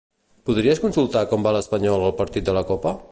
[0.49, 2.97] Podries consultar com va l'Espanyol al partit de la copa?